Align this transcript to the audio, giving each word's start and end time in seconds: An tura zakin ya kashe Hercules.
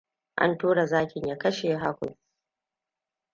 An 0.35 0.57
tura 0.57 0.85
zakin 0.85 1.27
ya 1.27 1.37
kashe 1.37 1.67
Hercules. 1.77 2.17